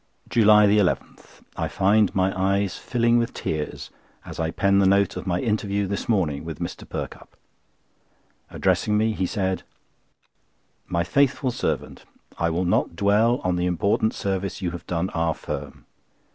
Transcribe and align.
JULY 0.29 0.65
11.—I 0.77 1.67
find 1.67 2.15
my 2.15 2.33
eyes 2.35 2.75
filling 2.75 3.19
with 3.19 3.35
tears 3.35 3.91
as 4.25 4.39
I 4.39 4.49
pen 4.49 4.79
the 4.79 4.87
note 4.87 5.15
of 5.15 5.27
my 5.27 5.39
interview 5.39 5.85
this 5.85 6.09
morning 6.09 6.43
with 6.43 6.57
Mr. 6.57 6.89
Perkupp. 6.89 7.37
Addressing 8.49 8.97
me, 8.97 9.11
he 9.11 9.27
said: 9.27 9.61
"My 10.87 11.03
faithful 11.03 11.51
servant, 11.51 12.05
I 12.39 12.49
will 12.49 12.65
not 12.65 12.95
dwell 12.95 13.41
on 13.43 13.57
the 13.57 13.67
important 13.67 14.15
service 14.15 14.59
you 14.59 14.71
have 14.71 14.87
done 14.87 15.11
our 15.11 15.35
firm. 15.35 15.85